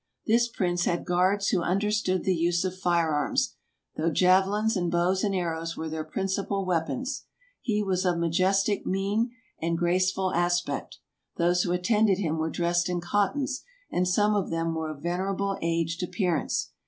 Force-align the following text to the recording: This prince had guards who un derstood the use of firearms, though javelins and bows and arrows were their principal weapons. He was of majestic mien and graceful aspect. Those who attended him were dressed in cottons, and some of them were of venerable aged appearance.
This 0.25 0.47
prince 0.47 0.85
had 0.85 1.05
guards 1.05 1.49
who 1.49 1.61
un 1.61 1.79
derstood 1.79 2.23
the 2.23 2.33
use 2.35 2.65
of 2.65 2.75
firearms, 2.75 3.53
though 3.97 4.09
javelins 4.09 4.75
and 4.75 4.89
bows 4.89 5.23
and 5.23 5.35
arrows 5.35 5.77
were 5.77 5.89
their 5.89 6.03
principal 6.03 6.65
weapons. 6.65 7.25
He 7.61 7.83
was 7.83 8.03
of 8.03 8.17
majestic 8.17 8.83
mien 8.83 9.29
and 9.61 9.77
graceful 9.77 10.33
aspect. 10.33 10.97
Those 11.37 11.61
who 11.61 11.71
attended 11.71 12.17
him 12.17 12.39
were 12.39 12.49
dressed 12.49 12.89
in 12.89 12.99
cottons, 12.99 13.63
and 13.91 14.07
some 14.07 14.33
of 14.33 14.49
them 14.49 14.73
were 14.73 14.89
of 14.89 15.03
venerable 15.03 15.59
aged 15.61 16.01
appearance. 16.01 16.71